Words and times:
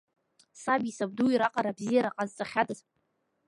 Саби 0.61 0.91
сабдуи 0.97 1.39
раҟара 1.41 1.71
абзиара 1.73 2.15
ҟазҵахьадаз. 2.15 2.79